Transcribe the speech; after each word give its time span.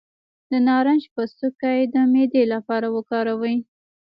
د 0.51 0.53
نارنج 0.67 1.03
پوستکی 1.13 1.79
د 1.93 1.95
معدې 2.11 2.43
لپاره 2.53 2.87
وکاروئ 2.95 3.57